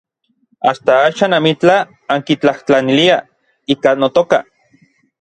Asta 0.71 0.95
axan 1.09 1.35
amitlaj 1.41 1.77
ankitlajtlaniliaj 2.17 3.23
ika 3.79 3.99
notoka. 4.03 4.45